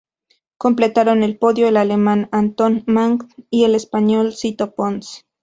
[0.57, 5.27] Completaron el podio el alemán Anton Mang y el español Sito Pons.